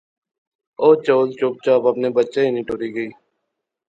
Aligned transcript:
او 0.81 0.87
چول 1.05 1.27
چپ 1.65 1.83
اپنے 1.91 2.07
بچے 2.17 2.41
ہنی 2.45 2.61
ٹری 2.67 2.89
گئی 2.95 3.09